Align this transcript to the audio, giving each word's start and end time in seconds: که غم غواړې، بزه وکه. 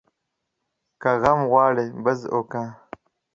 که 1.01 1.11
غم 1.21 1.39
غواړې، 1.51 1.85
بزه 2.03 2.27
وکه. 2.35 2.63